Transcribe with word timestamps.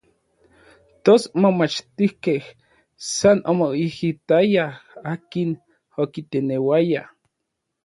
Tos 1.05 1.23
momachtijkej 1.41 2.39
san 3.09 3.37
omoijitayaj, 3.51 4.73
akin 5.11 5.49
okiteneuaya. 6.01 7.01